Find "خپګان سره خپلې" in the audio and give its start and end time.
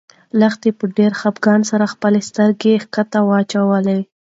1.19-2.19